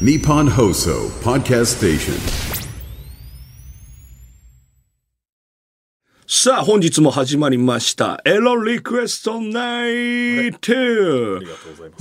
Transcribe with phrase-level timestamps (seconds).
[0.00, 2.14] Nippon Hoso Podcast Station.
[6.26, 8.20] さあ、本日も始まりました。
[8.24, 10.72] エロリクエストナイト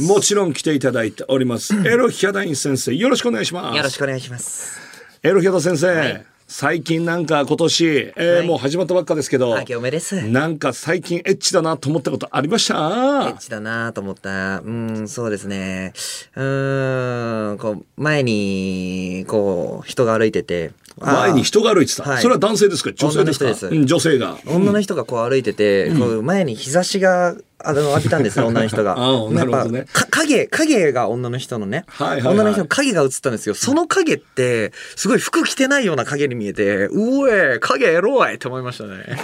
[0.02, 1.76] もちろん来ていただいております。
[1.88, 3.78] エロヒャダイン先生、よろしくお願いします。
[3.78, 4.80] よろしくお願いします。
[5.22, 6.26] エロヒャダ先生、
[6.56, 10.18] 最近なんか今年、えーはいもう始まったばっかですけど、明けおめです。
[10.18, 12.76] エなんか最近エッチだなと思ったことありました？
[12.76, 14.60] ッチだなと思った。
[14.60, 15.94] うん、そうですね。
[16.36, 20.74] うーん、こう、前に、こう、人が歩いてて。
[21.00, 22.04] 前に人が歩いてた？
[22.04, 22.94] はいそれは男性ですか？
[22.94, 23.46] 女性ですか？
[23.46, 24.38] 女の人ですうん女性が。
[24.46, 28.96] 女の人がこう歩いてて、こう前に日差しがあの浴びたんですよ、 女の人が。
[28.96, 33.56] なるほどね影、影が女の人のね、はいはいはい女の人の影が映ったんですよ。
[33.56, 39.18] その影って、すごい服着てないような影に見えて、うえ、影エロいって思いましたね。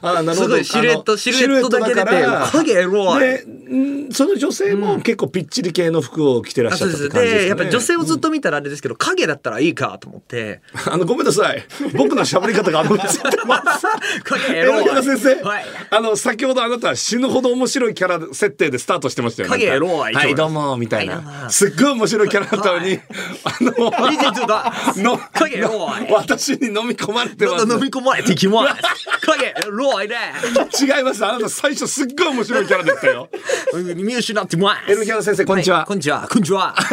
[0.00, 2.06] あーなるほどすごいシルエットシルエットだけ出て
[2.52, 3.58] 影エロい
[4.10, 7.48] その女性も結構ぴっちり系の服を着てらっしゃったって感じですね。
[7.48, 10.60] やっぱり女性をずっと見たらあれですけど、影だったらいいかと思って。
[10.90, 11.64] あの、ごめんなさい。
[11.94, 13.86] 僕の喋り方があの、 ついてます。
[15.18, 15.40] 先。
[15.90, 19.52] あの、先ほどあなたは死ぬほど面白いキャラ設定でスタートしてましたよね。
[19.52, 21.48] 影エロいはい、どうも、みたいな。
[21.50, 22.98] すっごい面白いキャラだったのに、
[23.44, 23.90] あの、
[25.58, 27.68] の私に飲み込まれてます。
[27.68, 29.06] 飲み込まれていきます。
[29.26, 30.16] 影エロいね。
[30.80, 31.24] 違います。
[31.24, 33.28] あなた最初すっごい面白いキャラでしたよ。
[33.96, 34.92] 見失ってます。
[34.92, 36.28] エルヒャダ先生こんにちはこんにちは。
[36.28, 36.74] こんにちは。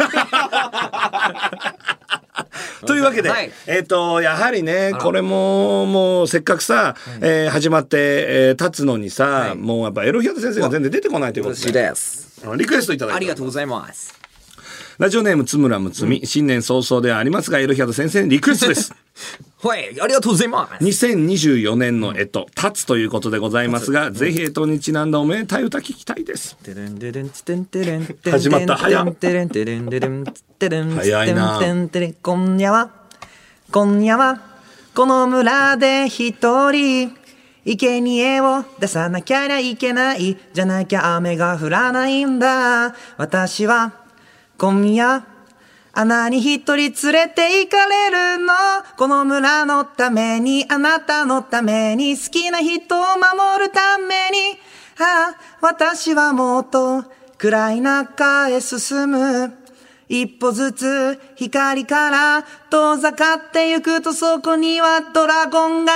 [2.86, 12.42] というわけで、はいえっ、と、やはりね、これも、もう、せっかくさ、えー始まって、えー立つのにさ、もうやっぱエロヒャダ先生が全然出てこないということで、です。
[12.56, 14.14] リクエストいただいてありがとうございます。
[14.98, 18.94] ラジオネーム津村睦美、新年早々ではありますが、エロヒャダ先生にリクエストです。
[19.62, 20.84] はい、ありがとうございます。
[20.84, 26.56] 2024年の干支、立つということでございますが、ぜひ干支にちなんだおめでたい歌聞きたいです。
[28.30, 29.04] 始まった早
[30.96, 31.60] 早いな
[32.22, 32.90] 今夜は
[33.70, 34.40] 今夜は
[34.94, 37.12] この村で一人
[37.66, 44.05] 生贄を出さなきゃいけないじゃなきゃ雨が降らないんだ私は
[44.58, 45.26] 今夜
[45.92, 48.52] 穴に一人連れて行かれるの。
[48.98, 54.58] この村のためにあなたのために好きな人を守るために。
[54.98, 57.04] ああ私はもっと
[57.38, 59.65] 暗い中へ進む。
[60.08, 65.92] 一歩ずつ光から遠ざかってゆくとそこにはドラゴンが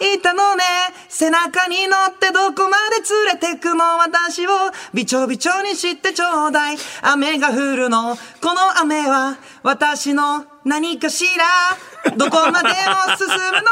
[0.00, 0.64] いたのね。
[1.08, 2.96] 背中に乗ってどこまで
[3.40, 4.50] 連れてくの私を。
[4.94, 6.76] びちょびちょにしてちょうだい。
[7.02, 8.16] 雨が降るの。
[8.40, 12.16] この雨は私の何かしら。
[12.16, 12.74] どこまでも
[13.18, 13.62] 進むの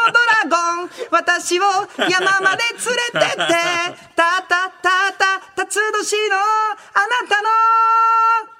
[0.48, 0.90] ドラゴン。
[1.10, 1.62] 私を
[2.08, 2.78] 山まで連
[3.12, 3.54] れてって。
[4.14, 5.40] たたたた。
[5.56, 8.59] たつ年のあなたの。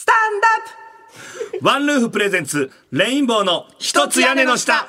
[0.00, 1.66] スタンダップ。
[1.66, 4.88] ワンルーフプレゼンツ、レインボーの一つ屋根の下。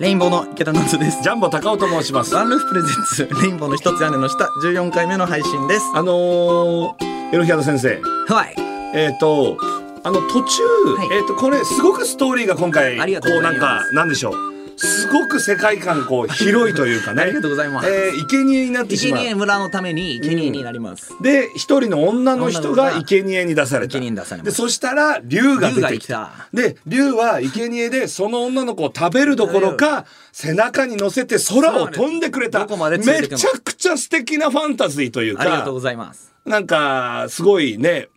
[0.00, 1.22] レインボーの池田夏です。
[1.22, 2.34] ジャンボ高尾と申します。
[2.34, 5.84] ワンルーフプレゼンツレインボーの一つ屋根の下14回目の配信です。
[5.94, 8.56] あのー、エロヒャダ先生、はい。
[8.94, 9.56] えっ、と、
[10.04, 10.62] あの途中、
[10.96, 13.04] はいえっ、と、これすごくストーリーが今回、こ
[13.38, 14.52] うなんか、なんでしょう。
[14.76, 17.22] すごく世界観こう広いというかね。
[17.22, 19.20] ありがとうございますえー、生贄になってしまう。
[19.20, 23.92] 生贄村のために生贄になります、で、一人の女の人が生贄に出された。
[23.92, 26.30] 生贄に出されまで、すそしたら、竜が出てきた。
[26.52, 32.66] で、竜は生贄でその女の子を食べるどころか、背中に乗せて空を飛んでくれた。
[32.66, 38.08] めちゃくちゃ素敵なファンタジーというかありがとうご、ざいますなんか、すごいね、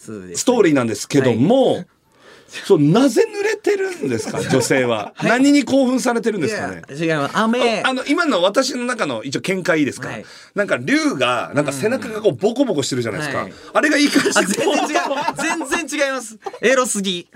[0.00, 1.84] ストーリーなんですけども、
[2.50, 5.14] そう、なぜ濡れてるんですか、 女性は。
[5.22, 6.82] 何に興奮されてるんですかね？
[6.90, 7.36] 違います。
[7.36, 7.82] 雨。
[7.84, 10.26] あの、今の私の中の一応見解いいですか、はい。
[10.54, 13.42] なんか竜が、なんか背中がこうボコボコしてるじゃないですか。
[13.42, 13.52] はい。
[13.72, 15.66] あれがいい感じあ全然違う。
[15.68, 16.38] 全然違います。
[16.60, 17.28] エロすぎ。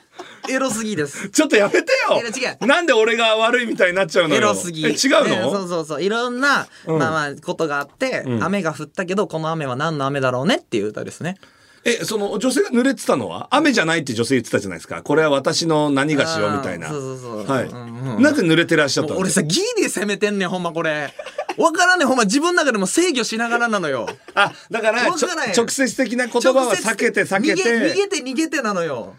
[0.49, 1.29] エロすぎです。
[1.31, 2.67] ちょっとやめてよ。
[2.67, 4.41] なんで俺が悪いみたいになっちゃうのよ。
[4.41, 4.85] エロすぎ。
[4.85, 6.03] え違うの、ねそうそうそう。
[6.03, 11.37] いろんな、まあまあことがあって、雨が降ったけどこの雨は何の雨だろうねっていう歌ですね
[11.85, 13.49] え、その女性が濡れてたのは？
[13.51, 15.03] 雨じゃないって女性言ってたじゃないですか。
[15.03, 16.89] これは私の何がしようみたいな。
[16.89, 17.47] そうそうそう。
[17.47, 17.65] はい。
[17.67, 21.13] うんうんなぜ濡れてらっしゃったの俺さギリで攻めてんねんほんまこれ。
[21.59, 22.25] わからんねんほんま。
[22.25, 24.09] 自分の中でも制御しながらなのよ。
[24.35, 25.17] あ、だから、直
[25.69, 27.95] 接的な言葉は避けて避け逃げ逃て。
[27.95, 29.17] げて逃げてなのよ。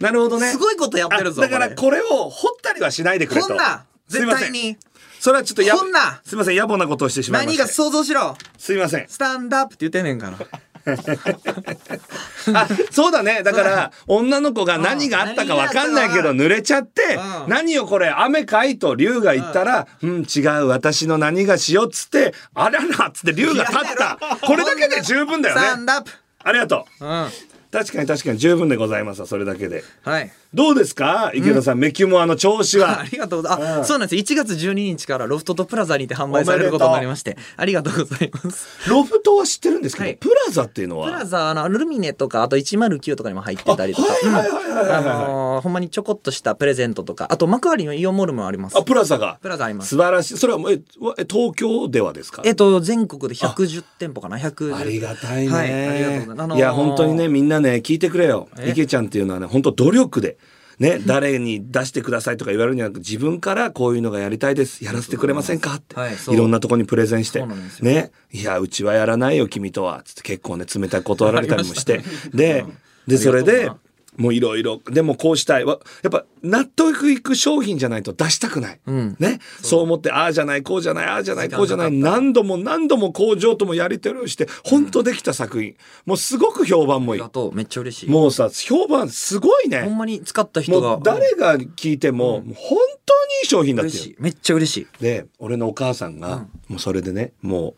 [0.00, 0.50] なるほどね。
[0.50, 3.48] すごいことやってるぞあだからここれを掘ったりはしないでくれと。
[3.48, 4.76] こんな絶対に。
[5.20, 6.20] それはちょっとやこんな。
[6.26, 7.64] すいません野暮なことをしてしまいました。
[7.64, 8.36] 何が想像しろ。
[8.58, 9.06] すいません。
[9.08, 10.60] スタンドアップって言ってんねんから
[12.54, 13.42] あそうだね。
[13.42, 17.48] だから女の子が何があったか分かんないけど濡れちゃってうん。
[17.48, 20.22] 何よこれ雨かいと龍が言ったら「うん。
[20.24, 24.18] 違う私の何がしよ」っつって「あらら」っつって龍が立った。
[24.42, 25.62] これだけで十分だよね。
[26.46, 27.04] ありがとう。
[27.04, 27.28] うん
[27.74, 29.82] 確かに確かに十分でございますわそれだけで。
[30.02, 30.30] はい。
[30.54, 31.32] どうですか？
[31.34, 33.00] 池田さん、メキュモアの調子は？
[33.02, 33.80] ありがとうございます。
[33.80, 34.22] あ、そうなんです。
[34.34, 38.68] 1月12日からロフトとプラザにて販売されることになりまして、ありがとうございます。
[38.88, 40.14] ロフトは知ってるんですけど、はい。
[40.14, 41.08] プラザっていうのは？
[41.10, 48.78] プラザ、あの、ルミネとか、あと109とかにも入ってたりとか、あはいはいはいはいはいあのーほんまにちょこっとしたプレゼントとか、あと幕張のイオンモールもあります。
[48.78, 48.82] あ。
[48.82, 49.38] プラザが？
[49.42, 49.88] プラザあります。
[49.88, 50.38] 素晴らしい。
[50.38, 50.80] それはえ
[51.28, 52.42] 東京ではですか？
[52.44, 54.76] えっと、全国で110店舗かな、110。
[54.76, 56.42] ありがたいね、はい、ありがとうございます。
[56.42, 58.48] あのーいや本当にねみんなね聞いてくれよ。
[58.58, 58.70] え？
[58.70, 60.36] 池ちゃんっていうのはね本当努力で
[60.78, 64.84] ね、誰に出してくださいとか言われるんじゃなく自分からこういうのがやりたいです。
[64.84, 65.74] やらせてくれませんか？
[65.74, 67.44] って、はいいろんなとこにプレゼンして。
[67.80, 68.10] ね。
[68.32, 70.02] いやうちはやらないよ君とは。
[70.04, 72.02] つって結構ね冷たく断られたりもして。
[72.34, 72.64] で
[73.06, 73.70] でそれで
[74.16, 74.80] もういろいろ。
[74.86, 75.64] でもこうしたい。
[75.64, 79.16] わやっぱ納得いく商品じゃないと出したくない、ん。
[79.18, 79.40] ね？
[79.62, 79.82] そう。
[79.82, 81.92] 思ってああじゃないこうじゃないああじゃないこうじゃない。
[81.92, 85.76] 何度も何度も工場ともやり取りをして本当できた作品。
[86.06, 87.20] もうすごく評判もいい。
[87.20, 87.54] ありがとう。
[87.54, 88.10] めっちゃ嬉しい。
[88.10, 90.90] もうさ評判すごいほんねまに使った人が。
[90.90, 93.92] もう誰が聞いても、もう本当にいい商品だって。
[94.18, 94.86] めっちゃ嬉しい。
[95.00, 97.74] で俺のお母さんが、もうそれでねもう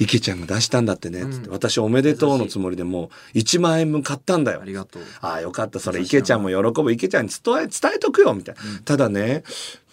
[0.00, 4.60] 池ちゃんが出したんだってねっつって、私おめでとうのつもりでもう1万円分買ったんだよ。
[4.62, 5.02] ありがとう。
[5.20, 6.90] ああよかったそれ池ちゃんも喜ぶ。
[6.90, 9.44] 池ちゃんに伝え伝えとくよみたいな、ただね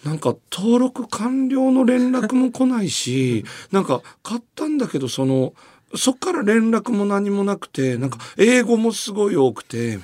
[0.04, 5.52] なんか登録完了の連絡も来ないしなんか買ったんだけどその
[5.94, 9.98] そっから連絡も何もなくてなんか英語もすごい多くて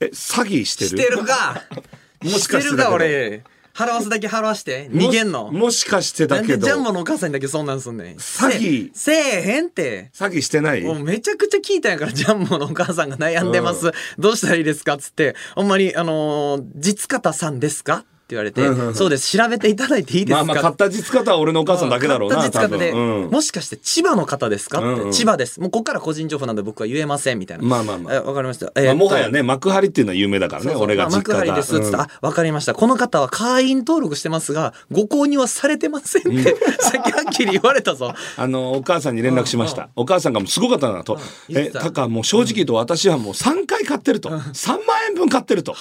[0.00, 0.90] え詐欺してる？
[0.90, 1.62] してるか。
[2.22, 3.44] もしかしてるか俺。
[3.74, 4.88] 払わすだけ払わして。
[4.90, 5.50] 逃げんの？
[5.50, 8.16] もしかしてなんでだけどジャンボのお母さんにだけそんなんすんねん。
[8.16, 10.10] 詐欺せせえへんって。
[10.14, 10.82] 詐欺してない？
[10.82, 13.92] もうめちゃくちゃ聞いたんやから、ジャンボのお母さんが悩んでます。
[14.18, 18.94] どうしたらいいですかっつって、ほんまに、あのー実方さんですか言われて、うんうんうん。
[18.94, 20.44] そうです、調べていただいていいですか？
[20.44, 23.30] まあまあ買った実方は俺のお母さんだけだろうな買った実方で、うん。
[23.30, 24.78] もしかして千葉の方ですか？
[24.78, 25.02] って、うん。
[25.04, 25.60] うん千葉です。
[25.60, 27.64] もうここから個人情報なんで僕は言えませんみたいな。
[27.64, 28.14] まあまあまあ。
[28.14, 28.66] えわかりました。
[28.66, 32.00] まあ、えーもはやね幕張っていうのは有名だからね俺がまあ実家が、幕張ですっつって、うん。
[32.00, 32.74] あ、わかりました。
[32.74, 38.14] この方は会員登録してますが、ご購入はされてませんって、さっきはっきり言われたぞ。
[38.36, 41.18] あのお母さんに連絡しました、お母さんがもうすごかったなと、
[41.48, 41.80] えた。
[41.80, 45.74] タカもう正直言うと私はもう3回買ってると、3万円分買ってると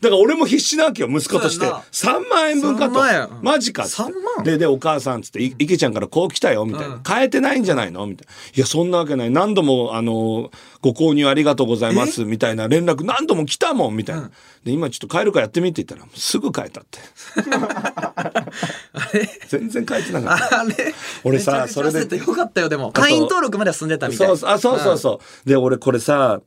[0.00, 1.66] だから俺も必死なわけよ息子として。
[1.90, 3.92] そうや3万円分か3とマジかって。
[3.92, 4.02] 3
[4.36, 4.44] 万？
[4.44, 7.02] ででお母さんっつってい池ちゃんからこう来たよみたいな、うん。
[7.02, 8.06] 変えてないんじゃないの？
[8.06, 8.32] みたいな。
[8.54, 9.30] いやそんなわけない。
[9.30, 10.50] 何度もあの
[10.80, 12.68] ご購入ありがとうございますみたいな。
[12.68, 14.30] 連絡何度も来たもんみたいな、
[14.64, 17.00] で今ちょっと変えるからやってみって言ったらすぐ変えたって。
[19.48, 20.60] 全然変えてなかった。
[20.60, 20.94] あれ？
[21.24, 22.92] 俺さそれでよかったよ、でも。
[22.92, 24.26] 会員登録までは済んでたみたい。
[24.26, 26.40] そうそうあそうそうそう、で俺これさ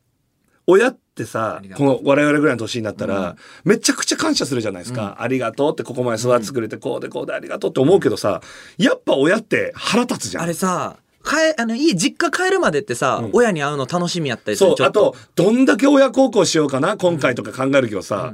[0.72, 8.42] 親ってさこの我々ぐらいの年になったら、めちゃくちゃ感謝するじゃないですか、ありがとうってここまで育ててくれて、こうでこうでありがとうって思うけどさ
[8.78, 10.44] やっぱ親って腹立つじゃん。
[10.44, 14.76] あれさ、帰あの家実家帰るまでってさ、親に会うの楽しみやったりする？
[14.78, 18.34] そうあとどんだけ親孝行しようかな今回とか考えるけどさ、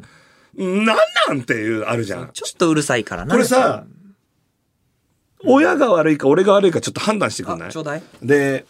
[0.56, 0.94] なんな
[1.34, 2.30] んっていうあるじゃん。
[2.34, 3.86] ちょっとうるさいからなこれさ
[5.44, 7.72] 親が悪いか俺が悪いかちょっと判断してくんない。
[8.22, 8.66] で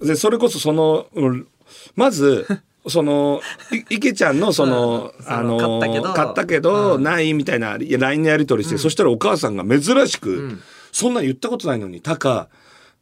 [0.00, 1.46] でそれこそそのうん
[1.96, 2.46] まず
[2.86, 3.40] その
[3.72, 5.32] い池ちゃんのその、うん。
[5.32, 6.14] あの買ったけど。
[6.14, 10.58] 買ったけど、ないみたいないや LINE のやり取りして、そしたらお母さんが珍しく、
[10.92, 12.48] そんなん言ったことないのにタカ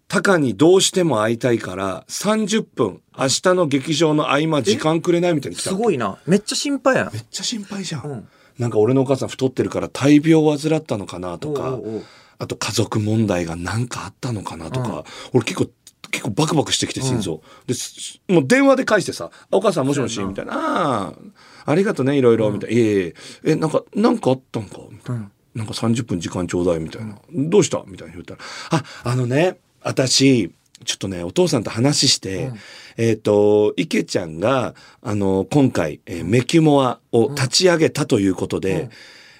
[0.09, 6.19] タカにどうしても会いたいから30分明日の劇場の合間時間くれないみたいに来たのすごいな。
[6.27, 7.11] めっちゃ心配やん。
[7.13, 7.19] め。
[7.19, 8.29] っちゃ心配じゃん、ん。
[8.59, 11.79] なんか俺のお母さん太ってるから大病を患ったのかなとか
[12.39, 15.71] あと家族問題が何かあったのかなとか、俺結構
[16.11, 21.13] 結構バクバクしてきて心臓、ですもう電話で返してさ「お母さんもしもし」みたいな
[21.67, 23.15] 「ありがとねいろいろ」みたいな「いえいえ。
[23.45, 30.51] えなんかなんかあったんか」みたいな、なんか30分時間ちょうだい」みたいな「どうした?」みたいに言ったら「ああのね私
[30.85, 32.53] ちょっとねお父さんと話して、
[32.97, 38.91] えっ、と池ちゃんがあの今回、えーメキュモアを立ち上げたということで、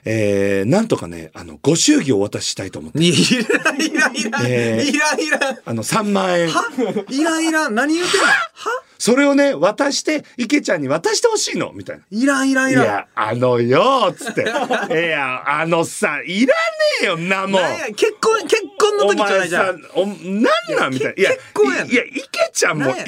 [0.09, 2.99] えーなんとかねあのご祝儀をお渡ししたいと思って。
[3.01, 5.59] いらんいらんいらん、えーいらんいらん。
[5.65, 7.75] あの3万円いらんいらん。
[7.75, 8.27] 何言うてんの？
[8.27, 8.33] は
[8.99, 12.05] それをね渡して池ちゃんに渡してほしいのみたいな。
[12.11, 12.85] いらんいらんいらん。
[12.85, 14.43] いやあのよっつって。
[14.91, 16.55] いやあのさいらね
[17.03, 17.63] えよんなもん。
[17.95, 19.83] 結婚、結婚の時じゃないじゃん。
[19.95, 21.23] お前さおなんなんみたいな。
[21.23, 21.91] いや結婚やん。
[21.91, 22.23] いや池
[22.53, 23.07] ちゃんもいらね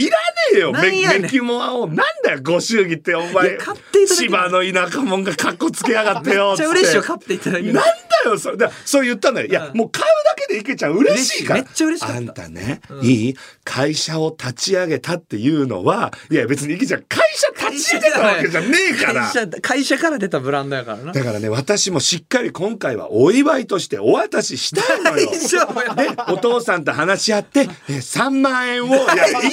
[0.54, 1.22] えよメなんやねん。
[1.22, 1.86] メキモアを。
[1.86, 3.58] なんだよご祝儀ってお前。
[4.06, 7.82] 千葉の田舎者がカッコつけやがってよ めっちゃ嬉しいよつ買っていただきなんだ
[8.24, 8.56] よそれ。
[8.56, 9.46] だそう言ったのよ。
[9.46, 11.62] いやもう買うだけで池ちゃん嬉しいから。
[11.62, 12.16] めっちゃ嬉しかった。
[12.16, 17.02] あんたね、いい会社を立ち上げたっていうのはいや別に池ちゃん。
[17.02, 19.22] 会社立ち上げたわけじゃねえから。
[19.22, 21.12] 会社会社から出たブランドやからな。
[21.12, 25.28] だからね私もしっかり今回はお祝いとしてお渡ししたいのよ。
[25.30, 25.94] 大丈夫や。
[25.94, 28.86] でお父さんと話し合ってえ3万円を。
[28.88, 29.50] いやいらね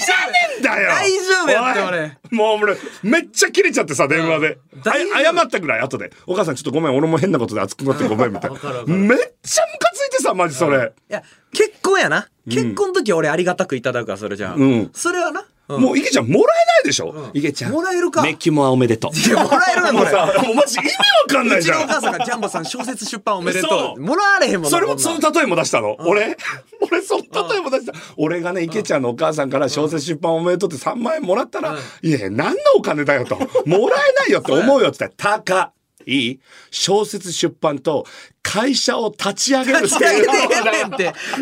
[0.57, 0.89] えんだよ。
[0.89, 2.17] 大丈夫やって俺。
[2.31, 15.81] もう俺めっちゃ切れちゃってさ電話で、謝ったぐらい後で「お母さんちょっとごめん俺も変なことで熱くなってごめん」みたいなめっちゃムカついてさマジそれ、いや結婚やな結婚の時は俺ありがたくいただくわそれじゃあ、んそれはな、うん。
[15.81, 17.71] もう池ちゃんもらえないでしょ、池ちゃん。
[17.71, 18.21] もらえるか。
[18.23, 19.17] メッキモアおめでとう。
[19.17, 20.95] いやもらえるわ これもうさもうマジ意味わ
[21.29, 21.79] かんないうじゃん。
[21.79, 26.37] ちのお母さんがジャンボさん小説出版おめでとそううもらわれへんもんなそれもその例えも出したの、俺？
[26.81, 33.35] 俺その例えも出した、俺がね池ちゃんのお母さんから小説出版おめでとうって3万円もらったら、いや何のお金だよと。
[33.65, 35.71] もらえないよって思うよって言ったら「高
[36.05, 36.39] いい。
[36.69, 38.05] 小説出版と
[38.45, 40.69] 会社を立ち上げるって立ち上いう会社立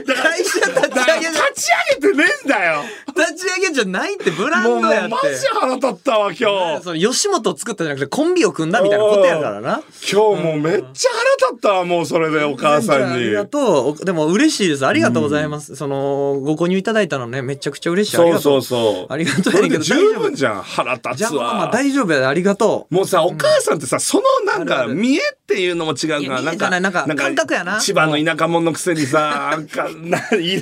[0.03, 2.83] ち上げ立ち上げてねえんだよ。
[3.15, 5.09] 立ち上げじゃないってブランドやって。
[5.09, 7.05] マジ腹立ったわ今日。
[7.05, 9.83] 吉本を作ったじゃなくてコンビを組んだみたいなことやからな。
[10.11, 13.13] 今日もうめっちゃ腹立ったわもうそれでお母さんに。
[13.15, 14.05] ありがとう。
[14.05, 14.85] でも嬉しいです。
[14.85, 18.17] ありがとうございます、そのご購入いただいたのねめちゃくちゃ嬉しい。
[18.17, 19.13] そうそうそう。
[19.13, 19.53] ありがとう。
[19.55, 21.43] やけど大丈夫分じゃん腹立つわ。
[21.43, 22.95] まあまあ大丈夫やありがとう。
[22.95, 30.61] もうさ、お母さんってさ、そのなんか、見えっていうのも違うから、なんか感覚やな千葉の田舎者のくせにさ、なんか、ないら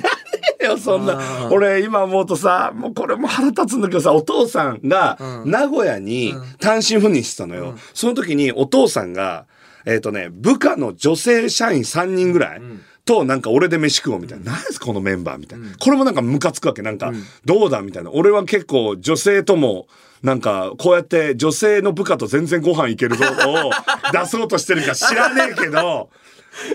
[0.60, 1.48] えよ、そんな。
[1.50, 7.74] 俺、今思うとさ、もうこれも腹立つんだけどさ、お父さんが、名古屋に単身赴任してたのよ。
[7.94, 9.46] その時にお父さんが、
[9.84, 12.62] えっ、とね、部下の女性社員3人ぐらい、
[13.04, 14.52] と、なんか俺で飯食おうみたいな。
[14.52, 15.66] 何ですかこのメンバーみたいな。
[15.78, 16.82] これもなんかムカつくわけ。
[16.82, 17.12] なんか、
[17.44, 18.10] どうだみたいな。
[18.12, 19.86] 俺は結構女性とも、
[20.22, 23.70] なんか、こうやって女性の部下と全然ご飯行けるぞを
[24.12, 26.10] 出そうとしてるか知らねえけど、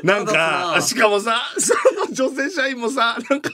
[0.03, 1.73] なんか、しかもさ、そ
[2.07, 3.51] の女性社員もさ、なんか、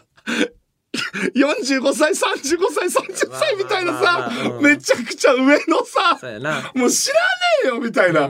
[1.35, 6.19] 45歳、35歳、30歳みたいなさめちゃくちゃ上のさ
[6.75, 7.19] もう知らね
[7.65, 8.29] えよみたいな。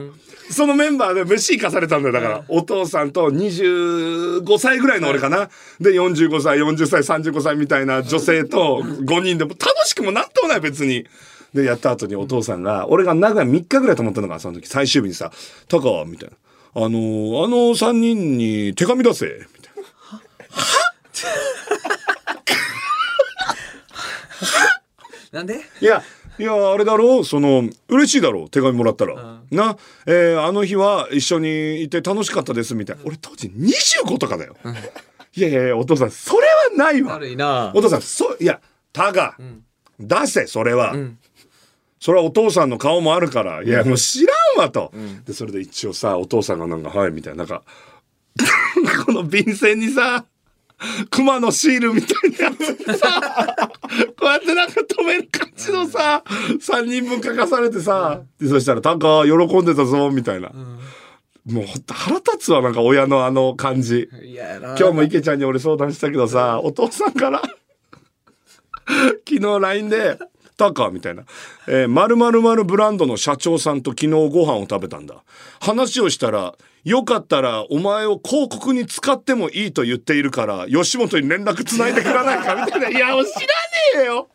[0.49, 2.13] そのメンバーで飯行かされたんだよ。
[2.13, 5.49] だから、お父さんと25歳ぐらいの俺かな。
[5.79, 11.07] で、45歳、40歳、35歳みたいな女性と5人でも楽しくもなんともない別に。
[11.53, 15.31] で、やった後にお父さんが、俺が名古屋3日ぐらい泊まったのかな、その時、最終日にさ、
[15.67, 16.35] タカ、みたいな。
[16.75, 19.31] あのーあの3人に手紙出せ、み
[19.63, 19.83] たいな。
[25.39, 25.61] なんで？
[25.81, 26.03] いや、
[26.39, 29.41] いや、あれだろう、その、嬉しいだろう、手紙もらったら。
[29.51, 33.03] な、えーあの日は一緒にいて楽しかったです、みたいな。
[33.05, 34.55] 俺当時25とかだよ。
[35.35, 37.13] いやいやいや、お父さん、それはないわ。
[37.13, 38.59] 悪いなお父さん、そう、いや、
[38.91, 39.35] たが、
[39.99, 40.93] 出せ、それは。
[42.03, 44.91] それはお父さんの顔もあるから、いや、もう知らんわと。
[45.25, 47.63] で、それで一応さ、お父さんがなんか、はい、みたいな、なんか、
[49.05, 50.25] この便箋にさ、
[51.09, 53.71] 熊のシールみたいなやつさ、
[54.19, 60.49] こうやってなんか止める感じのさ、3人分書かされてさ、でそしたら、タカ、喜んでたぞ、みたいな。
[60.49, 64.09] もうほんと腹立つわ、なんか親のあの感じ。
[64.77, 67.41] 今日も池ちゃんに俺相談したけどさ、お父さんから、
[69.25, 70.19] 昨日 LINE で、
[70.55, 71.23] タカみたいな。
[71.67, 75.23] えー、〇〇〇ブランドの社長さんと昨日ご飯を食べたんだ。
[75.59, 82.89] 話をしたら、よかったらお前を広告に使ってもいいと言っているから、吉本に連絡つないでくれないかみたいな。
[82.89, 83.25] いや、知らね
[83.97, 84.27] えよ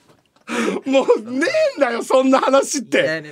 [0.86, 1.46] もうね
[1.76, 3.22] えんだよ、そんな話って。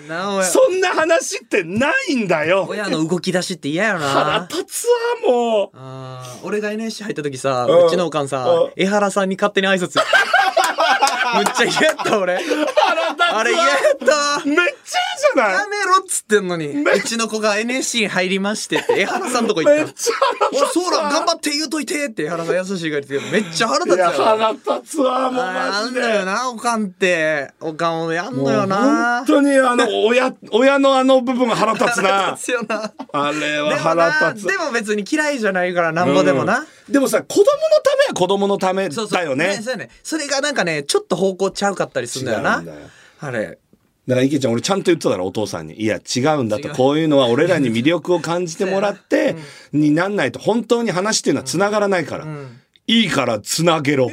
[0.43, 2.67] そんな話ってないんだよ。
[2.69, 4.87] 親の動き出しって嫌やな腹立つ
[5.27, 6.47] わ、もう。
[6.47, 9.99] 俺が NSC 入った時さうちのおかんさうん江原さんに勝手に挨拶
[11.35, 12.35] むっちゃ嫌やった俺。
[13.33, 14.45] あれ嫌やった。
[14.47, 14.67] めっちゃ嫌
[15.35, 15.53] じゃない？
[15.55, 16.69] やめろっつってんのに。
[16.69, 20.71] うちの子が NSC 入りましてって 江原さんとこ行っためっちゃ腹立俺つわ。
[20.85, 26.01] そうら頑張って言うといてって江原さん優しいから言ってめっちゃ腹立つ腹立つわ、もうあマジで。
[26.01, 27.51] んだよなおかんって。
[27.61, 29.25] おかんをやんのよな。
[29.27, 32.37] 本当にあの、親、親のあの部分が腹立つ な。
[33.13, 34.47] あれは腹立つ。
[34.47, 37.47] でも別に嫌いじゃないからなんぼでもな、うんでもさ、子供の
[37.83, 39.59] ためは子供のためだよね。
[39.61, 39.91] そうやね。
[40.03, 42.63] それがなんかねちょっと方向ちゃうかったりするんだよな。
[43.21, 43.59] あれ。
[44.07, 46.69] だから池ちゃん俺ちゃんと言ってたからお父さんに「いや違うんだ」と。
[46.69, 49.35] こういうのは俺らに魅力を感じてもらって
[49.73, 50.39] になんないと。
[50.39, 52.27] 本当に話っていうのはつながらないから、
[52.89, 54.09] いいからつなげろ。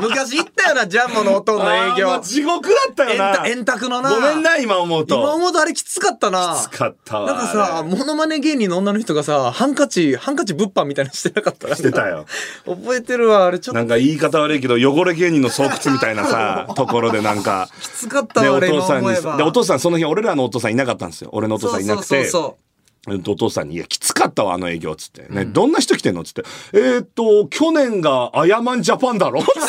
[0.00, 2.18] 昔行ったよな、ジャンボのおとんの営業。
[2.20, 3.46] 地獄だったよな。
[3.46, 4.10] 円卓のな。
[4.14, 5.14] ごめんな、今思うと。
[5.16, 6.56] 今思うとあれきつかったな。
[6.58, 11.74] きつかったわなんかさ、モノマネ芸人の女の人がさ、ハンカチ、ハンカチ物販みたいなのしてなかった？
[11.76, 12.24] してたよ。
[12.66, 17.68] 覚えてるわ、あれちょっとなんか言い方悪いけど、汚れ芸人の巣窟みたいなさ、 ところでなんか。
[17.82, 19.36] きつかったで、わ、おあれ今父さんに。
[19.36, 21.28] で、お父さんその日、俺らのお父さんいなかったんですよ。
[21.32, 22.06] 俺のお父さんいなくて。
[22.06, 22.63] そうそうそう
[23.06, 25.26] お父さんに、いや、きつかったわ、あの営業、つって。
[25.28, 26.42] ね、どんな人来てんのつって。
[26.72, 29.60] えーっと、去年がアヤマンジャパンだろつって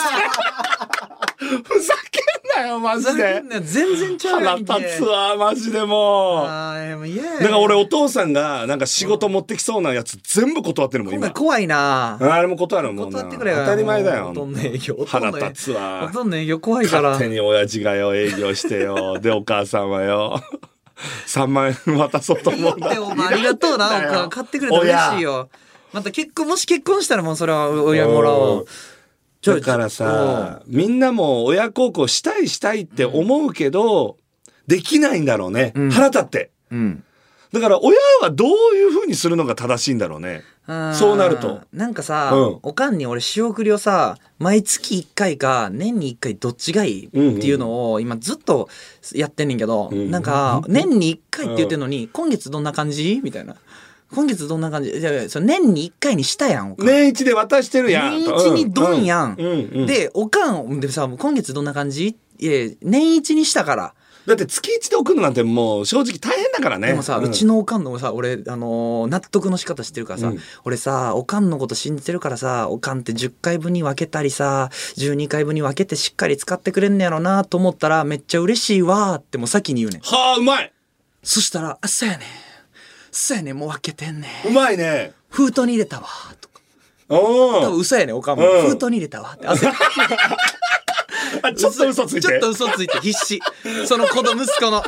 [1.63, 3.44] ふざけんなよ、マジで。
[3.62, 6.46] 全然ちゃうや腹立つわ、マジでもう。
[6.48, 11.30] あーもう嫌やだから俺、お父さんが、なんか仕事持ってきそうなやつ、全部断ってるもん、今。
[11.32, 13.20] 怖いなあれも断るもんな。
[13.20, 14.27] 断ってくれよ当たり前だよ。
[14.30, 16.13] ほとんど営業腹立つわほ。
[16.13, 20.42] とんど営業怖いから勝手に親父がよ営業してよでお母さんはよ
[21.28, 22.90] 3万円渡そうと思うんだ。
[22.90, 25.50] でお前ありがとうなお母買ってくれて嬉しいよ。
[25.94, 28.66] また結婚もし結婚したらもうそれは親もらおう。
[29.42, 34.18] だからさみんなも親孝行したいしたいって思うけど、
[34.68, 36.52] できないんだろうね、腹立って。
[36.72, 37.04] うん
[37.56, 40.44] だから親はどういうふうにするのが正しいんだろうね。
[40.94, 41.62] そうなると。
[41.74, 42.60] なんかさ、うん。
[42.64, 48.68] おかんに俺仕送りをさ毎月1回か年に1回どっちがいいっていうのを今ずっと
[49.14, 53.56] やってんねんけど、んなんか年に1回って言ってんのに、今月どんな感じみたいな。
[54.14, 54.92] 今月どんな感じ？
[54.92, 62.16] いやいやそれ年に1回にしたやん年一で渡してるやん年一にどんやん、うんうんうんでおかんでさ今月どんな感じ？
[62.40, 63.94] いや年一にしたから
[64.27, 66.88] だって月一で送るのなんてもう正直大変だからね。
[66.88, 70.39] でもさ、うちのおかんのもさ俺、あのー納得の仕方知ってるからさ、うん。
[70.63, 80.01] 俺さおかんのこと信じてるからさおかんって10回分に分けたりさ12回分に分けてしっかり使ってくれんねやろなと思ったらめっちゃ嬉しいわーってもう先に言うねん。
[80.01, 80.72] はあうまい。
[81.24, 82.27] そしたら「あそうやねん。
[83.12, 84.48] そうやねんもう分けてんねん。
[84.48, 85.13] うまいね。
[85.29, 86.08] 封筒に入れたわ」
[86.41, 86.55] とか。
[87.10, 88.70] お多分嘘やねんおかんも、うん。
[88.70, 89.72] 封筒に入れたわって焦ってあ
[91.56, 92.22] ちょっと嘘ついて。
[92.22, 93.39] ちょっと嘘ついて必死。
[93.86, 94.84] その子供息子の。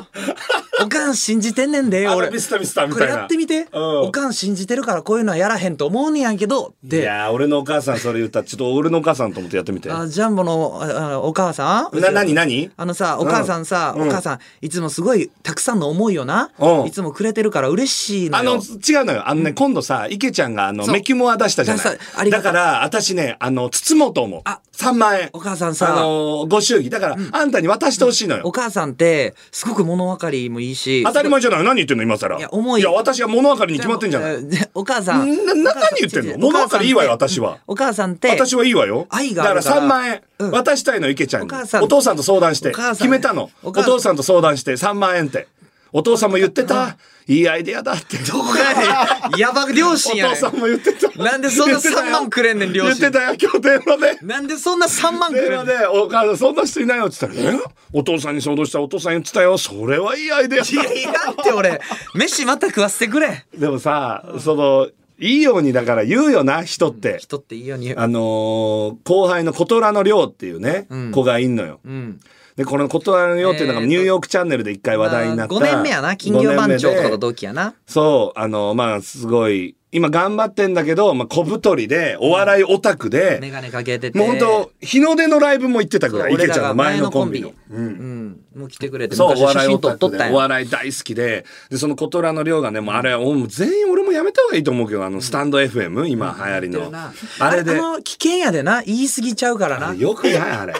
[0.83, 2.27] おかん信じてんねんで俺。
[2.39, 3.19] スターミスターみこれたいな。
[3.21, 4.01] やってみて、うん。
[4.03, 9.91] おかん信じてるからこういうのはやらへんと思うねやんけどいでやー俺のお母さんそれ言ったらちょっと俺のお母さんと思ってやってみて。
[9.91, 11.99] あジャンボのああお母さん？
[11.99, 14.07] な何何あのさお母さんさ、うん。
[14.07, 16.85] お母さんいつもすごいたくさんの思いをな、うん。
[16.85, 18.53] いつもくれてるから嬉しいのよ。
[18.53, 19.27] あの違うのよ。
[19.27, 20.93] あのね、今度さ池ちゃんがあのそう。
[20.93, 22.19] メキモア出したじゃなした。
[22.19, 22.43] ありがとう。
[22.45, 24.41] だから私ねあの包もうと思う。
[24.45, 24.61] あ。
[24.73, 25.29] 3万円。
[25.33, 25.97] お母さんさ。
[25.97, 26.91] あのご祝儀。
[26.91, 31.03] だから、あんたに渡してほしいのよ、お母さんってすごく物分かりもいいし。
[31.03, 31.63] 当たり前じゃない。
[31.63, 32.37] 何言ってんの今更。
[32.37, 32.81] いや重い。
[32.81, 34.35] いや私が物分かりに決まってんじゃない。
[34.35, 35.45] いお母さん。
[35.45, 36.37] なな何言ってんの？
[36.37, 37.59] 物分かりいいわよ私は。
[37.67, 39.07] お母さんって私はいいわよ。
[39.09, 40.51] 愛があるだから3万円、うん。
[40.51, 41.49] 渡したいの池ちゃんに。
[41.81, 42.71] お父さんと相談して。
[42.71, 43.49] 決めたの。
[43.63, 44.73] お父さんと相談して。
[44.73, 45.47] 3万円って
[45.91, 46.97] お父さんも言ってた？
[47.27, 48.17] いいアイデアだって。
[48.17, 51.23] どこやねんやば両親やねお父さんも言ってた。
[51.23, 52.95] なんでそんな言ってたよ3万くれんねん両親。
[52.99, 54.25] 言ってたよ今日電話で。
[54.25, 55.65] んなんでそんな3万くれんねん。
[55.65, 57.59] 電話で「お母さんそんな人いないよ」って言ったら「え？
[57.93, 59.57] お父さんに相談したお父さん言ってたよ。
[59.57, 60.69] それはいいアイデアだ。
[60.69, 61.81] いやって俺
[62.15, 63.45] 飯また食わせてくれ。
[63.57, 64.87] でもさその
[65.19, 67.17] いいようにだから言うよな人って。
[67.19, 71.11] 人っていいようにあのー後輩のコトラの亮っていうね、ん。
[71.11, 71.79] 子がいんのよ。
[71.83, 72.19] うん
[72.57, 77.75] でこのコトラの亮っていうのがニューヨークチャンネルで一回話題になった、5年目やな金魚番長とか同期やな。
[77.85, 84.19] そうあのまあすごい今頑張ってんだけど、まあ、小太りでお笑いオタクで、眼鏡かけてて。
[84.19, 87.53] もう本当日の出のライブも行ってたぐらい池ちゃんの前のコンビの。
[87.71, 87.85] うん。
[87.85, 88.39] うん。
[88.53, 96.91] もう来てくれてそう、お笑いオタクで、お笑い大好きで、で、そのコトラの量がね、もうあれ、もう全員俺もやめた方がいいと思うけど、あの、スタンド FM、今流行りの。
[97.39, 98.83] あれで、あの危険やでな。
[98.83, 99.95] 言い過ぎちゃうからな。
[99.95, 100.37] よくない？
[100.37, 100.73] あれ。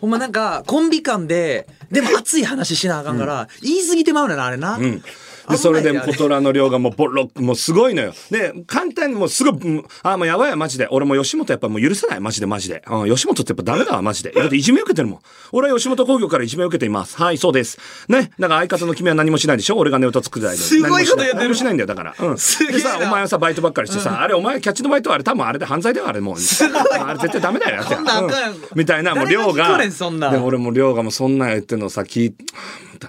[0.00, 5.02] ほんまなんかコンビ間ででも熱い話しなあかんから、言い過ぎてまうねんなあれな、うん。
[5.50, 8.14] で、それでコトラの量がもうボロッ、もうすごいのよ。
[8.30, 10.88] で、簡単にもうすぐ、うんあ、もうやばいわ、マジで。
[10.90, 12.82] 俺もう吉本やっぱもう許せない、マジでマジで。
[12.88, 14.30] うん、吉本ってやっぱダメだわ、マジで。
[14.32, 15.20] だっていじめ受けてるもん。
[15.52, 17.16] 俺は吉本興業からいじめ受けています。
[17.16, 17.78] はい、そうです。
[18.08, 18.30] ね。
[18.38, 19.76] だから相方の君は何もしないでしょ？
[19.76, 20.58] 俺がネタ作る間に。
[20.58, 22.14] すごいこと言ってる何もしないんだよ、だから。
[22.18, 22.34] うん。
[22.34, 26.34] でさ、お前はさ、バイトばっかりしてさ、あれ、お前キャッチのバイトはあれ多分あれで犯罪だよ、あれもう。
[26.34, 27.96] あれ絶対ダメだよ、やって
[28.74, 29.78] みたいな、もう量が。
[29.78, 32.34] でも俺も量がもうそんなん言ってんのさ、聞い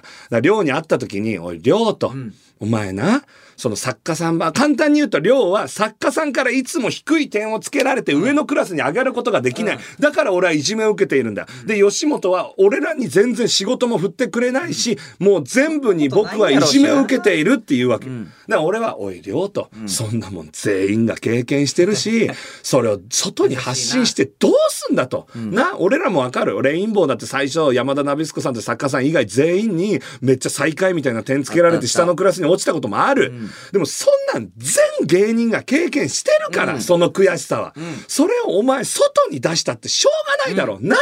[0.00, 2.12] から量に会った時に、おい、量と、
[2.60, 3.24] お前な、
[3.62, 9.78] その作家さんは、簡単に言うと、量は作家さんからいつも低い点をつけられて上のクラスに上がることができない。
[10.00, 11.46] だから俺はいじめを受けているんだ。
[11.64, 18.06] で、吉本は俺らに全然仕事も振ってくれないし、もう全部に僕はいじめを受けているっていうわけ。
[18.06, 22.28] だから俺は、おい、量と、そんなもん全員が経験してるし、
[22.64, 25.28] それを外に発信してどうすんだと。
[25.36, 26.60] な、俺らもわかる。
[26.62, 33.32] レインボーだって最初、山田ナビスコさんと作家さん以外全員にめっちゃ最下位みたいな点つけられて下のクラスに落ちたこともある。
[33.72, 37.74] でもそんなん全芸人が経験してるから、その悔しさは。
[38.08, 40.96] それをお前外に出したってしょうがないだろうな。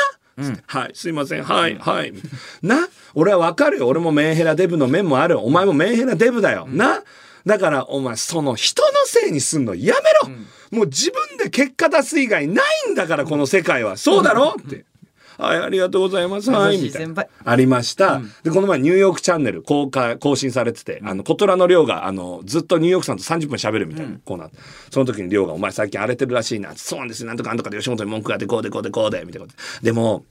[0.66, 2.14] はい、すいません、はい、はい。
[2.62, 3.88] な、俺はわかるよ。
[3.88, 5.38] 俺もメンヘラデブの面もある。
[5.38, 6.66] お前もメンヘラデブだよ。
[6.66, 7.02] な。
[7.44, 10.36] だから、お前、その人のせいにすんのやめろ、
[10.70, 13.96] もう自分で結果出す以外ないんだから、この世界は。
[13.96, 14.56] そうだろ？
[14.60, 14.84] って。
[15.40, 16.50] はい、ありがとうございます。
[16.50, 17.26] はい、みたいな。
[17.44, 18.20] ありました。
[18.42, 24.50] で、この前、ニューヨークチャンネル公開、更新されてて、あの、小虎の亮が、あの、ずっとニューヨークさんと30分喋るみたいなコーナー。
[24.90, 26.76] その時に亮が、お前最近荒れてるらしいな。
[26.76, 27.28] そうなんですよ。
[27.28, 29.84] なんとかなんとかで吉本に文句があって、こうでこうでこうで、みたいなこと。
[29.84, 30.24] でも、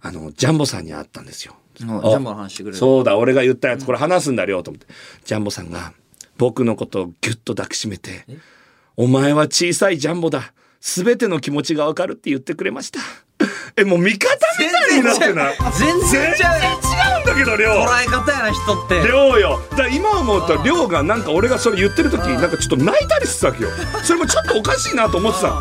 [0.00, 1.56] あの、ジャンボさんに会ったんですよ。
[1.74, 4.86] ジャンボの話してくれるそうだ、俺が言ったやつ、これ話すんだよ、と思って。
[5.24, 5.92] ジャンボさんが、
[6.38, 8.26] 僕のことをギュッと抱きしめて、
[8.96, 10.52] お前は小さいジャンボだ。
[10.80, 12.98] すべての気持ちがわかるって言ってくれました。
[13.76, 16.60] え、もう味方みたいになってない全然ちゃう。
[16.60, 17.84] 全然違うんだけど、亮。
[17.84, 19.08] 捉え方やな人って。
[19.08, 19.60] 亮よ。
[19.70, 23.70] だから今思うと亮がなんか俺がそれ言ってる時なんかちょっと泣いたりしてたわけよ。
[24.02, 25.52] それもちょっとおかしいなと思ってた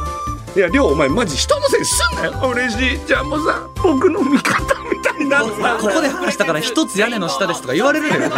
[0.55, 2.51] いや亮お前マジ人のせいにすんなよ。
[2.53, 2.99] 嬉しい。
[3.07, 8.31] ジャンボさん僕の味方みたいになってたここで話したから一つ屋根の下ですとか言われるのよ。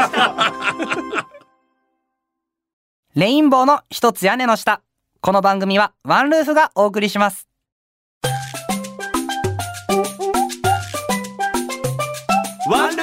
[3.16, 4.82] レインボーの一つ屋根の下。
[5.22, 7.53] この番組はワンルーフがお送りします。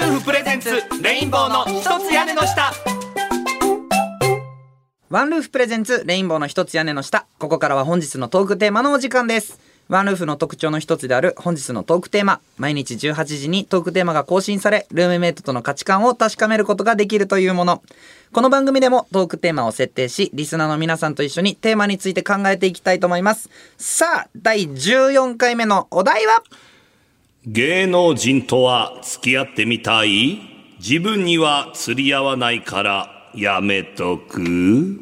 [0.00, 2.72] ルーフ presents レインボーの一つ屋根の下。
[5.10, 7.26] ワンルーフ presents レインボーの一つ屋根の下。
[7.38, 9.60] ここからは本日のトークテーマのお時間です。
[9.88, 12.40] ワンルーフの特徴の一つである本日のトークテーマ。
[12.56, 17.82] 毎日18時にトークテーマが更新されルームメイトとの価値観を確かめることができるというもの。
[18.32, 23.50] この番組でもトークテーマを設定しリスナーの皆さんと一緒にテーマについて考えていきたいと思います。
[23.76, 26.42] さあ第14回目のお題は？
[27.46, 30.40] 芸能人とは付き合ってみたい？
[30.78, 35.00] 自分には釣り合わないからやめとく？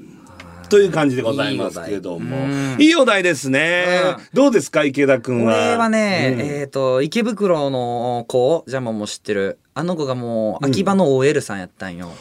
[0.71, 2.47] という感じでございますけども。
[2.79, 3.23] いいお題。
[3.25, 3.89] ですね、
[4.33, 5.53] どうですか池田君は？
[5.53, 6.41] 俺はね、うん。
[6.43, 9.59] えっ、と池袋の子ジャマも知ってる。
[9.75, 12.13] あの子がもう秋葉の OL さんやったんよ、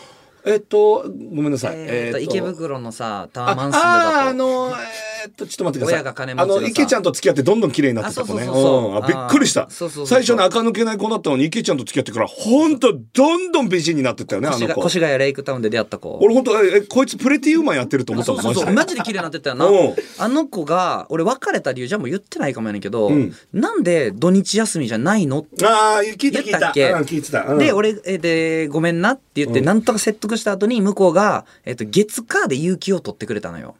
[0.48, 5.96] えっとごめんなさい、えーと池袋のさタワマン住んでああのえーっとちょっと待ってください。
[5.96, 6.60] 親が金持ちのさ。
[6.60, 8.46] あの池ちゃんと付き合ってどんどん綺麗になってた子ね。
[8.46, 9.68] びっくりした。
[9.70, 14.88] 最初の垢抜けない子だったのに池ちゃんと付き合ってからほんとどんどん美人になってったよねあの子。
[14.88, 16.18] 越谷レイクタウンで出会った子。
[16.22, 19.66] 俺ほんとええこいつプレティウーマンやってると思ったマジでマジで綺麗になってたよな。
[19.66, 19.96] うん。
[20.18, 23.34] あの子が俺別れた理由じゃもう言ってないかもやねんけど、ん。
[23.52, 26.72] なんで土日休みじゃないのああ聞いた聞いた。
[26.72, 27.58] 聞いてた、うん。
[27.58, 29.66] で俺えーでごめんなって言って、うん。
[29.66, 33.76] なんとか説得した後に向こうが、えっと月火で有給を取ってくれたのよ。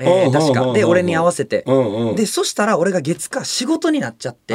[0.00, 0.72] えー確か。
[0.72, 1.64] で俺に合わせて、
[2.14, 4.54] でそしたら俺が月火仕事になっちゃって、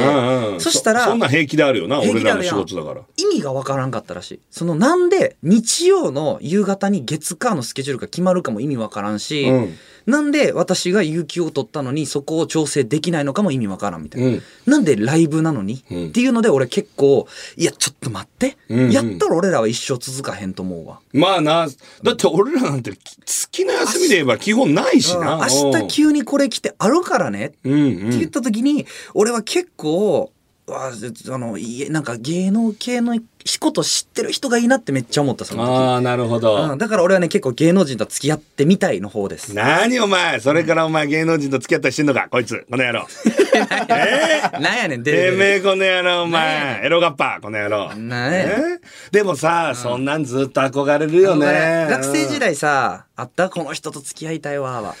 [0.58, 3.02] そしたらそんな平気であるよな平俺らの仕事だから。
[3.16, 4.40] 意味がわからんかったらしい。
[4.50, 9.74] そのなんで日曜の夕方に月火のスケジュールが決まるかも意味わからんし、うん
[10.06, 14.42] なんで私が有給を取ったのにそこを調整できないのかも意味わからんみたいな、うん。
[14.66, 16.08] なんでライブなのに、うん。
[16.08, 18.90] っていうので俺結構いやちょっと待って、うんうん。
[18.90, 21.00] やったら俺らは一生続かへんと思うわ。
[21.12, 21.66] まあな
[22.02, 22.92] だって俺らなんて
[23.24, 25.34] 月の休みで言えば基本ないしな。
[25.34, 25.40] うん。
[25.40, 30.32] 明日急にこれ来てあるからねって言った時に、俺は結構
[30.66, 33.18] ああのいえなんか芸能系の
[33.60, 35.70] こと知ってる人がいいなってめっちゃ思ったその時。
[35.70, 39.52] ああなるほど、うん、だから俺はね結構芸能人と付き合ってみたいの方です。
[39.56, 42.64] 何お前それからお前芸能人と付き合ったりしてんのかこいつ。
[42.70, 43.06] この野郎。
[43.54, 44.60] えー？
[44.60, 46.80] なんやねん て出めえこの野郎お前。
[46.82, 47.94] エロガッパこの野郎。
[47.96, 48.80] なんやえ
[49.12, 51.86] でもさ、そんなんずっと憧れるよね。
[51.90, 53.50] 学生時代さあった？
[53.50, 54.94] この人と付き合いたいわは。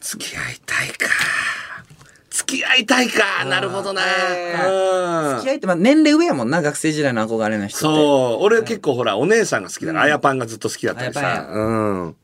[0.00, 1.08] 付き合いたいか
[2.36, 3.46] 付き合いたいか。
[3.46, 4.02] なるほどな。
[4.02, 5.38] うん。
[5.38, 7.96] 付き合いって、まあ、年齢上やもんな学生時代の憧れの人って。
[7.96, 8.44] そう。
[8.44, 12.14] 俺結構ほらお姉さんが好きだから、あやパンがずっと好きだったりあやさうんうん。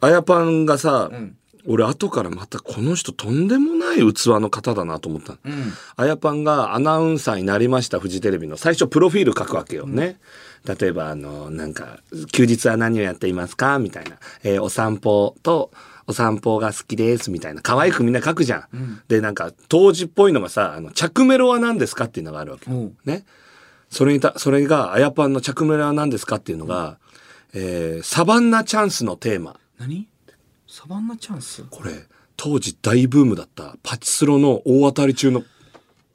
[0.00, 1.36] あやパンがさ、ん。
[1.64, 5.38] 俺後からまたこの人とんでもない器の方だなと思ったの。
[5.44, 5.72] うん。
[5.96, 8.56] あやパンがアナウンサーになりましたフジテレビの。
[8.56, 10.18] 最初プロフィール書くわけよね、
[10.64, 11.98] 例えばあのなんか
[12.32, 15.70] 「休日は何をやっていますか?」みたいな、えーお散歩と
[16.12, 19.02] お散歩が好きです」みたいな可愛くみんな書くじゃん。
[19.08, 22.70] でなんか当時っぽいのがさ「あの着メロは何ですか?」っていうのがあるわけ。
[22.70, 22.96] よ、うん。
[23.04, 23.24] ね。
[23.90, 26.98] それにたそれがあやパンの着メロは何ですかっていうのが、
[27.52, 29.56] えーサバンナチャンスのテーマ。
[29.78, 30.08] 何？
[30.66, 31.64] サバンナチャンス？
[31.70, 35.44] これ当時大ブームだったパチスロの大当たり中の。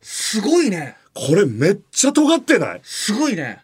[0.02, 0.98] すごいね。
[1.14, 2.82] これめっちゃ尖ってない？
[2.84, 3.64] すごいね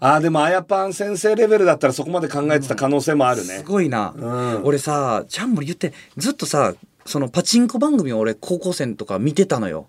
[0.00, 3.58] あーでもあやパン先生レベルだったらそこまで考えてた可能性もあるね。
[3.58, 4.60] す、ごいな、ん。
[4.64, 6.74] 俺さちゃんも言ってずっとさ
[7.06, 9.86] そのパチンコ番組を俺高校生とか見てたのよ。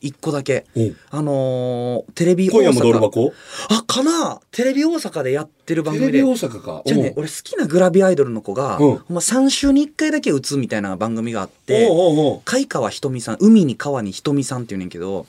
[0.00, 0.66] 一個だけ。
[0.76, 0.80] う。
[0.80, 2.54] んあのーテレビ大阪。
[2.54, 3.32] 今夜もドル箱？
[3.70, 4.40] あかな。
[4.52, 6.82] テレビ大阪でやってる番テレビ組で大阪か。
[6.86, 7.10] じゃあねう。
[7.10, 8.94] ん俺好きなグラビアアイドルの子が、うん。
[9.08, 11.88] ま3週に1回だけ打つみたいな番組があって
[12.44, 15.26] 海川ひとみさん海に川にひとみさんっていうねんけど俺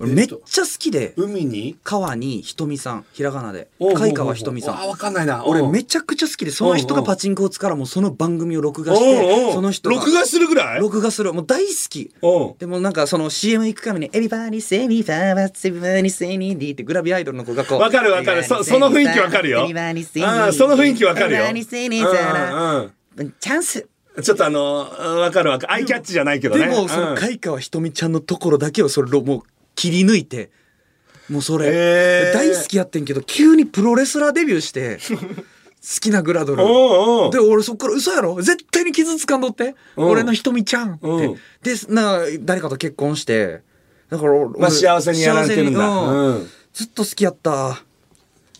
[0.00, 1.14] めっちゃ好きで。
[1.16, 1.76] 海に？
[1.84, 3.04] 川にひとみさん。
[3.12, 3.68] ひらがなで。
[3.78, 4.80] おうおうおう海川ひとみさん。
[4.80, 5.44] あわかんないな。
[5.46, 5.68] 俺う。
[5.68, 9.96] んめちゃくちゃ好きでその人がパチンコ打つからもうその番組を録画してその人が。
[9.96, 10.80] 録画するぐらい？
[10.80, 11.32] 録画する。
[11.32, 12.12] もう大好き。
[12.58, 21.44] でもなんかその CM 行くために「エビバニセミファーバツバニセニディ」ってグラビアアイドルの子がこうわかるわかるそその雰囲気わかるよあーその雰囲気わかるよ。
[21.54, 23.78] チャンス。
[23.80, 23.88] うん
[24.22, 25.72] ちょっとあのうんわかるわかる。
[25.72, 26.68] アイキャッチじゃないけどね。
[26.68, 27.16] でもそのうん。
[27.16, 29.42] 海川ひとみちゃんのところだけをそれをもう
[29.74, 30.50] 切り抜いて
[31.28, 34.98] もうそれ、大好きやってんけど急にプロレスラーデビューして
[35.84, 36.62] 好きなグラドル。
[36.62, 36.70] おう
[37.26, 37.30] おう。
[37.30, 38.40] で俺そっから嘘やろ？
[38.40, 39.74] 絶対に傷つかんどって。
[39.96, 40.08] うん。
[40.08, 41.06] 俺のひとみちゃんって。
[41.06, 41.34] うん。
[41.62, 43.60] でな誰かと結婚して。
[44.08, 45.86] だから俺まあ幸せにやられてるんだ。
[45.86, 46.26] うん。
[46.36, 46.50] うん。
[46.72, 47.82] ずっと好きやった。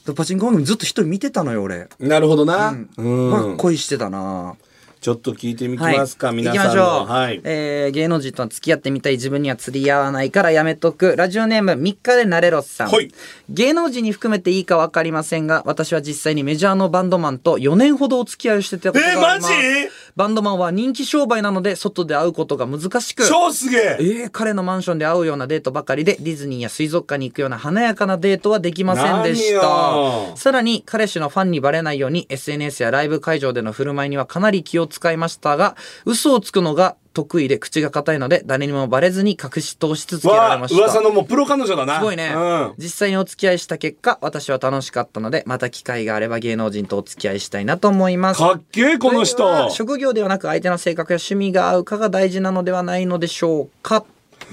[0.07, 1.89] でパチンコ番組ずっと一人見てたのよ俺。
[1.99, 2.69] なるほどな。
[2.69, 2.89] うん。
[2.99, 3.31] うん。
[3.31, 4.57] まあ恋してたな
[5.05, 7.05] ちょっと聞いてみますか、はい、皆さんの。
[7.05, 7.39] はい。
[7.45, 11.15] えー芸能人とは付き合ってみたい自分には釣り合わないからやめとく。
[11.15, 13.13] ラジオネーム3日でなれろさん、はい。
[13.51, 19.93] 芸能人に含めていいか分かりませんが私は実際にメジャーのバンドマンと4年ほどお付き合いをしてたことがあります、えーマジ？
[20.17, 23.27] バンドマンは人気商売なので外で会うことが難しく。
[23.27, 23.97] 超すげえ！
[24.01, 40.81] えー彼のマンションで会うようなデートばかりでディズニーや水族館に行くような華やかなデートはできませんでし何たよさらに彼氏のファンにバレないように SNS やライブ会場での振る舞いにはかなり気を使いましたが嘘をつくのが得意で口が硬いので誰にもバレずに隠し通し続けられました。
[40.81, 41.99] 噂のもうプロ彼女だな。
[41.99, 42.75] すごいね、うん。
[42.77, 48.41] 実際にお付き合いした結果私は楽しかったのでまた機会があれば芸能人とお付き合いしたいなと思います。
[48.41, 49.71] かっけえこの人。
[49.71, 54.05] 職業ではなく相手の性格や趣味が合うかが大事なのではないのでしょうか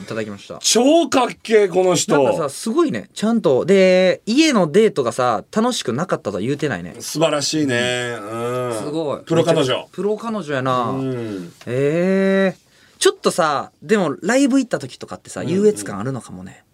[0.02, 0.60] いただきました。
[0.62, 2.22] 超かっけえこの人。
[2.24, 3.10] なんかさすごいね。
[3.14, 6.96] ちゃんとで家のデートがさ楽しくなかったとは言うてないね。
[7.00, 8.38] 素晴らしいね、う
[8.70, 9.22] ん、すごい。
[9.24, 9.88] プロ彼女。
[9.92, 11.54] プロ彼女やな、うん。
[11.66, 16.71] ええちょっとさでもライブ行った時とかってさ優越感あるのかもね、どううん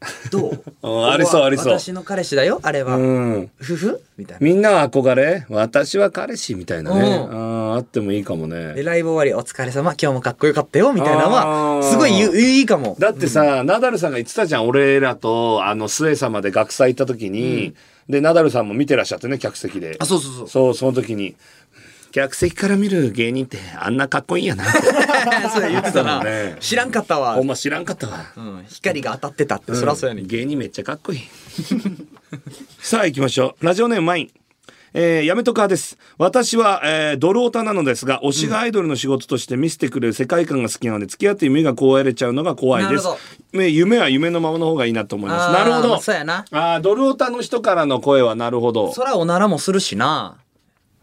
[0.82, 1.78] ありそうありそう。
[1.78, 3.50] 私の彼氏だよあれは、うん。
[3.62, 4.02] 夫婦？
[4.16, 4.44] みたいな。
[4.44, 5.44] みんなは憧れ？
[5.50, 7.28] 私は彼氏みたいなね。
[7.30, 12.96] ううんあってもいいかもでねライブ終わりお疲れ様今日もかっこよかったよみたいなのはすごいゆいいかも。
[12.98, 17.74] だってさ、ナダルさんが言ってたじゃん俺らとあの末様で学祭行った時に、
[18.08, 19.96] でナダルさんも見てらっしゃってね客席で。
[19.98, 20.48] あそうそうそう。
[20.48, 21.36] そうその時に
[22.12, 24.64] 客席から見る芸人ってあんなかっこいいんやな
[25.50, 26.56] それ言ってたな、ね。
[26.60, 27.34] 知らんかったわ。
[27.34, 28.26] ほんま知らんかったわ。
[28.36, 30.26] うん、光が当たってたって、そりゃそうやねん。
[30.26, 31.20] 芸人めっちゃかっこいい。
[32.80, 33.64] さあ行きましょう。
[33.64, 34.30] ラジオネームマイン。
[34.92, 35.98] えー、やめとかです。
[36.18, 43.06] 私は、えー、ドルオタなのですが推しがアイドルの仕事として見せてくれる世界観が好きなので付き合って夢が壊れちゃうのが怖いです。
[43.52, 45.52] ね夢は夢のままの方がいいなと思います。
[45.52, 46.00] なるほど。
[46.00, 46.44] そうやな。
[46.50, 48.92] あードルオタの人からの声はなるほど。
[48.92, 50.38] そらおならもするしな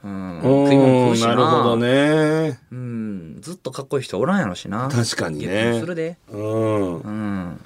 [0.04, 0.40] うん。
[0.40, 1.36] う食い物食うしな。
[1.36, 2.60] るほどね。
[2.72, 3.38] うん。
[3.42, 4.90] ずっとかっこいい人おらんやろしな。
[4.90, 5.82] 確かにね。
[5.96, 6.18] で。
[6.30, 7.00] うん。
[7.00, 7.62] うん。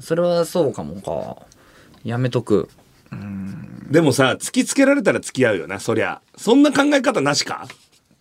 [0.00, 1.46] それはそうかもか。
[2.04, 2.68] やめとく。
[3.90, 6.22] でもさ突きつけられたら付き合うよなそりゃ。
[6.36, 7.66] そんな考え方なしか？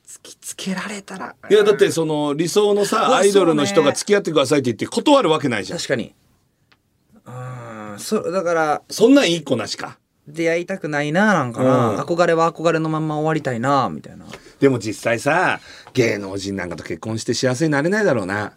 [0.08, 1.36] 突きつけられたら。
[1.50, 5.80] いやだってその理想のさアイドルの人が付き合ってくださいって言って断るわけないじゃん。
[5.80, 6.16] 確かに。
[7.26, 7.32] う
[7.96, 8.00] ん。
[8.00, 8.82] そだから。
[8.90, 10.00] そんなんいい子なしか？
[10.30, 12.00] 出会いたくないななんかな、うん。
[12.00, 14.26] 憧れは憧れのまんま終わりたいなみたいな
[14.60, 15.60] でも実際さ
[15.93, 18.54] 芸能人なんかと結婚して幸せになれないだろうな。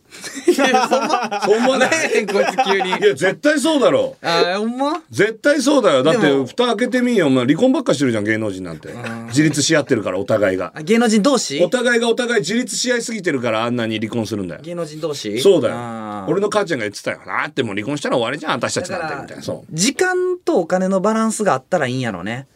[1.44, 2.88] そう思わないこいつ急に。
[2.88, 4.16] いや絶対そうだろ。
[4.20, 5.02] うあほんま？
[5.10, 6.02] 絶対そうだよ。
[6.02, 8.88] だって蓋開けてみよお前離婚ばっかしてるじゃん芸能人なんて。
[9.28, 10.72] 自立し合ってるからお互いが。
[10.74, 11.62] あ芸能人同士？
[11.64, 14.60] お互いがお互い自立し合いすぎてるからあんなに離婚するんだよ。
[14.62, 15.40] 芸能人同士？
[15.40, 16.26] そうだよ。
[16.28, 17.20] 俺の母ちゃんが言ってたよ。
[17.26, 19.42] なってもう離婚したら終わりじゃん私たちなんてみたいな。
[19.42, 19.56] そう。
[19.56, 22.46] ら時間とお金のバランスがあったらいいんやろね。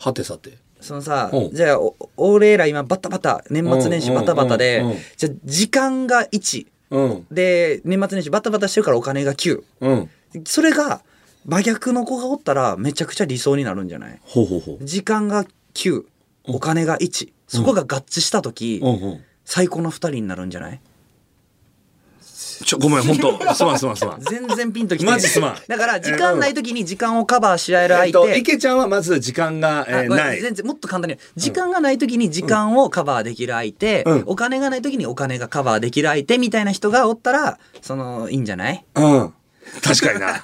[0.00, 1.48] はてさてそのさう。
[1.48, 4.82] んじゃあお俺ら今バタバタ年末年始バタバタで
[5.16, 7.26] じゃあ時間が1うん。
[7.30, 10.10] で年末年始バタバタしてるからお金が9うん。
[10.44, 11.02] それが
[11.46, 14.20] 真逆の子がおったらめちゃくちゃ理想になるんじゃない？
[14.82, 16.04] 時間が9
[16.44, 18.82] お金が1そこが合致した時
[19.44, 20.80] 最高の2人になるんじゃない？
[22.64, 23.38] ちょごめん本当。
[23.54, 24.20] すまんすまんすまん。
[24.20, 25.56] 全然ピンときてマジすまん。
[25.68, 30.40] だから時間ない時に時間をカバーし合えるえっ相手、と池ちゃんはまず時間が、えーない。
[30.40, 31.18] 全然もっと簡単に。
[31.36, 34.22] 時間がない時に時間をカバーできる相手、うん。
[34.26, 38.84] お金がない時にお金がカバーできる相手みたいな人がおったらそのいいんじゃない？
[38.94, 39.32] うん。
[39.82, 40.42] 確かにな、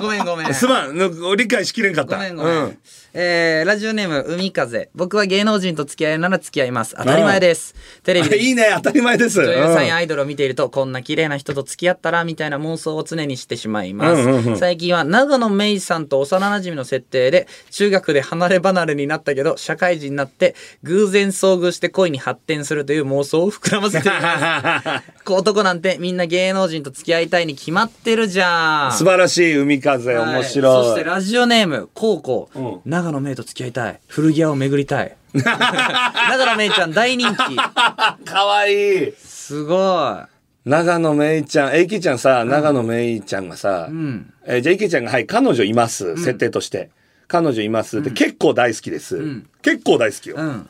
[0.00, 0.46] ごめん ごめん。
[0.46, 0.96] うん、すまん。
[0.96, 2.16] の理解しきれんかった。
[2.16, 2.78] ごめんごめん、うん
[3.14, 4.88] えーラジオネーム海風。
[4.94, 6.94] 僕は芸能人と付き合えるなら付き合います。
[6.96, 7.74] 当たり前です。
[8.02, 8.28] テレビ。
[8.30, 8.70] でいいね。
[8.76, 9.40] 当たり前です。
[9.40, 9.86] 女優さんうん。
[9.86, 28.92] やアイドルを見ているとこんな綺麗な人と付き合ったらみたいな妄想を常にしてしまいます、うんうんうん最近は長野芽郁さんと幼馴染の設定で中学で離れ離れになったけど社会人になって偶然遭遇して恋に発展するという妄想を膨らませています男なんてみんな芸能人と付き合いたいに決まってるじゃん。
[28.92, 34.00] 素晴らしい海風はい面白い、そしてラジオネームコウコうん長野芽郁と付き合いたい。
[34.06, 35.16] 古着屋を巡りたい。
[35.34, 37.56] 長野芽郁ちゃん大人気。
[38.24, 39.12] かわいい。
[39.18, 40.20] すご
[40.64, 44.32] 長野めいちゃん、えいきちゃんさ、長野めいちゃんがさ、ん。
[44.46, 46.90] えーじゃあいきちゃんが、はい、彼女います、設定として。
[47.26, 48.02] 彼女います。
[48.02, 49.18] で、結構大好きです。
[49.62, 50.36] 結構大好きよ。
[50.36, 50.68] いうん。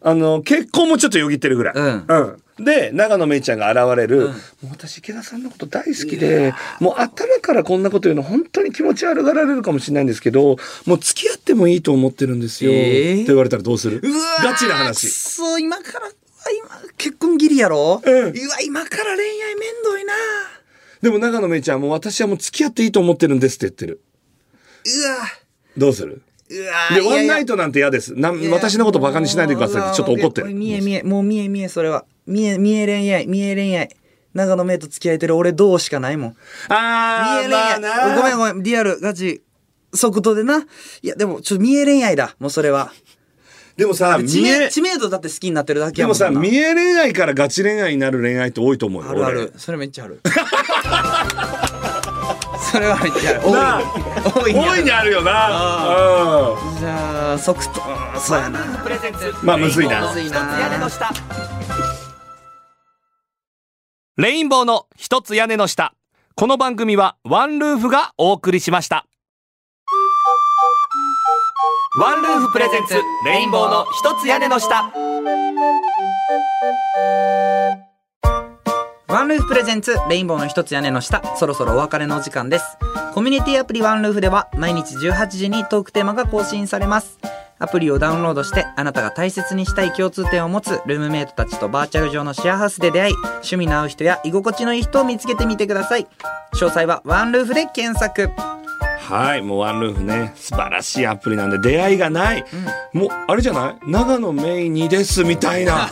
[0.00, 1.74] あの、結婚もちょっとよぎってるぐらい。
[1.76, 2.04] うん。
[2.08, 12.72] うんで、長野めいちゃんが現れる、もう私池田さんのこと大好きで、もう頭からこんなこと言うの本当に気持ち悪がられるかもしれないんですけど、もう付き合ってもいいと思ってるんですよ。
[12.72, 13.14] えー。
[13.14, 14.00] って言われたらどうする？
[14.02, 15.08] うわーガチなく話。
[15.08, 18.14] そ今から今結婚ギリやろ、うん。
[18.14, 18.32] うわ
[18.64, 20.14] 今から恋愛めんどいな。
[21.02, 24.00] でも長野めいちゃんもう私はもう付き合っていいと思ってるんですって言ってる。
[24.84, 25.18] うわ。
[25.76, 26.22] どうする？
[26.48, 28.14] で、ワンナイトなんて嫌です。
[28.14, 29.82] なんいや私のことバカにしないでください。
[29.88, 30.40] ってちょっと怒って。
[30.42, 30.54] る。
[30.54, 32.04] 見え見えもう見え見えそれは。
[32.26, 33.90] 見え見え恋愛見え恋愛
[34.34, 36.30] 長野芽郁と付き合えてる俺どうしかないもん。
[36.30, 36.36] 見
[36.70, 38.16] あー、え恋愛。
[38.16, 39.42] ごめんごめんリアルガチ
[39.94, 40.66] 即答でな。
[41.02, 42.34] いやでもちょっと見え恋愛だ。
[42.38, 42.92] もうそれは。
[43.76, 49.10] でもさ、知名、知名度だって好きになってるだけでもさ、やもんな見え恋愛からガチ恋愛になる恋愛って多いと思うよ。
[49.10, 49.40] あるあ俺。
[49.42, 50.20] るそれめっちゃある
[52.78, 53.82] それはめっちゃあるなあ。
[54.36, 54.54] 多い。
[54.54, 55.30] 多い大いにあるよな。
[56.78, 57.82] じゃあ即答
[58.14, 58.60] うんそうやな。
[58.84, 60.06] プレゼンツまあむずいな。
[60.06, 60.38] むずいな。
[60.60, 61.10] 屋根の下。
[64.16, 65.92] レインボーの一つ屋根の下。
[66.36, 69.06] この番組はワンルーフがお送りしました。
[71.98, 72.94] ワンルーフ presents
[73.24, 74.92] レインボーの一つ屋根の下
[79.08, 82.76] ワンルーフ presents レインボーの一つ屋根の下そろそろお別れのお時間です。
[83.14, 87.18] コミュニティアプリワンルーフでは毎日18時にトークテーマが更新されます。
[87.58, 96.06] アプリをダウンロードしてあなたが大切にしたい共通点を持つルームメイトたちとバーチャル上のシェアハウスで出会い趣味の合う人や居心地のいい人を見つけてみてください。
[96.52, 98.28] 詳細はワンルーフで検索。
[99.00, 102.44] はい、もうワンルーフね、素晴らしいアプリなんで出会いがない。
[102.92, 103.90] もう、あれじゃない？
[103.90, 105.88] 長野メイにですみたいな。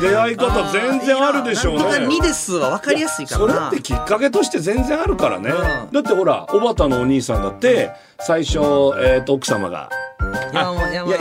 [0.00, 1.82] 出会い方全然あるでしょうね。
[2.06, 3.54] 2ですは分かりやすいからな。
[3.54, 5.92] それってきっかけとして全然あるからね、うん。
[5.92, 9.90] だってほらおばたのお兄さんだって最初、えー、と奥様が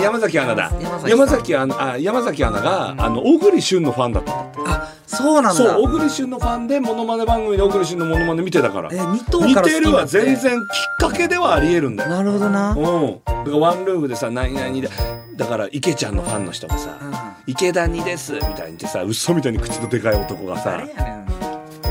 [0.01, 0.71] 山崎アナだ。
[1.07, 4.33] 山崎アナあ山崎アナが、あの小栗旬のファンだった。
[4.65, 5.53] あそうなんだ。
[5.53, 8.89] そう小栗旬のファンでモノマネ番組で小栗旬のモノマネ見てたから。
[8.91, 9.79] え似て。
[9.79, 12.71] るは全然きっかけではありえるんだよなるほどな。
[12.71, 14.89] うん、だからワンルームでさ「何々で」
[15.35, 16.97] だから池ちゃんのファンの人がさ
[17.47, 20.81] 「池田にです」みたいに言ってさ嘘みたいに口のでかい男がさ。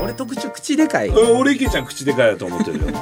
[0.03, 2.85] 俺特徴口でかい、うん俺池ちゃん口でかいだと思ってるよ。
[2.85, 2.93] うん、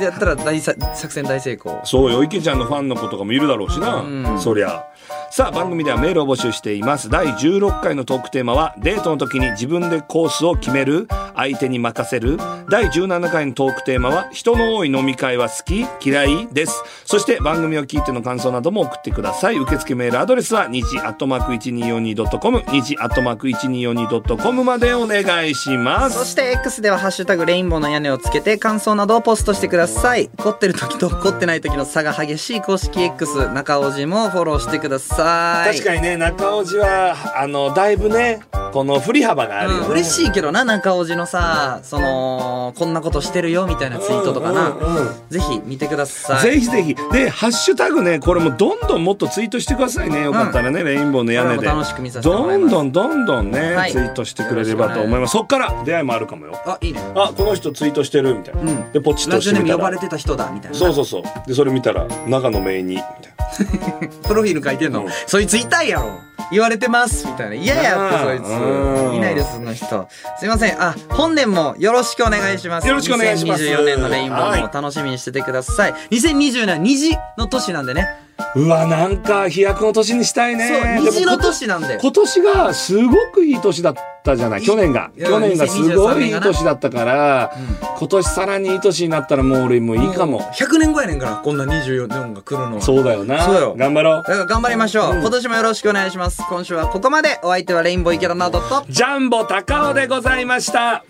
[0.00, 1.80] でやったら大さ作戦大成功。
[1.84, 4.40] そうよ池ちゃんのファンの子とかもいるだろうしな、うん。
[4.40, 4.86] そりゃ。
[5.30, 7.08] さあ番組ではメールを募集しています。
[7.08, 11.06] 第16回のトークテーマはデートの時に自分でコースを決める
[11.40, 12.36] 相手に任せる。
[12.68, 15.86] 第17回のトークテーマは人の多い飲み会は好き？
[16.06, 16.48] 嫌い？
[16.52, 16.82] です。
[17.06, 19.56] そして番組を聞いての感想なども送ってください。
[19.56, 26.18] 受付メールアドレスは2時アットマーク 1242.com 2時アットマーク 1242.com までお願いします。
[26.18, 30.28] そして X では「ハッシュタグレインボーの屋根」をつけて感想などをポストしてください。
[30.36, 35.72] 凝ってる時と凝ってない時の差が激しい公式 X 中尾路もフォローしてください。
[35.72, 38.40] 確かにね中尾路はあのだいぶね
[38.72, 45.14] この振り幅があるよね、うん、嬉しいけどな中尾路のさそのこんなことしてるよみたいなツイートとかな、うんうんうん。
[45.28, 46.42] ぜひ見てください。
[46.42, 46.94] ぜひぜひ。
[47.12, 50.24] でハッシュタグねこれもどんどんもっとツイートしてくださいね。
[50.24, 51.66] よかったらね、レインボーの屋根で。
[51.66, 53.92] 楽しく見させてどんどんどんどんね、はい。
[53.92, 55.32] ツイートしてくれればと思います。
[55.32, 56.60] そっから出会いもあるかもよ。
[56.66, 57.00] あいいね。
[57.14, 58.92] あこの人ツイートしてるみたいな、うん。
[58.92, 60.76] でポチッラジオネームとしてみたら呼ばれてた人だみたいな。
[60.76, 61.22] そうそうそう。
[61.46, 62.96] でそれ見たら長野めいに。
[62.96, 63.40] みたいな。
[64.28, 65.08] プロフィール書いてんの、うん。
[65.26, 67.54] そいつ痛いやろ言われてますみたいな。
[67.56, 69.12] 嫌やってそいうん。
[69.12, 70.08] ついないですその人。
[70.38, 70.82] すいません。
[70.82, 72.88] あ本年もよろしくお願いします。
[72.88, 73.64] よろしくお願いします。
[73.64, 78.08] 2024年のレインボーはいも楽しみにしててください、2024年は虹の年なんでね
[78.56, 80.68] うわなんか飛躍の年にしたいね。
[80.68, 82.00] そう虹の年なんだよ。
[82.00, 85.10] 今年がすごくいい年だったじゃない去年が。
[85.18, 87.52] 去年がすごいいい2023がな年だったから、
[87.98, 92.82] 今年さらにいい年になったらもう俺もういいかも、100年後やねんからこんな24年が来るのは。
[92.82, 93.42] そうだよな。
[93.44, 93.74] そうよ。
[93.76, 94.14] 頑張ろう。
[94.16, 96.42] だから頑張りましょう、今年もよろしくお願いします。
[96.48, 97.38] 今週はここまで。
[97.42, 98.84] お相手はレインボー池田直人と。
[98.88, 101.04] ジャンボ高尾でございました。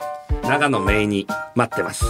[0.45, 2.05] 長野メイに待ってます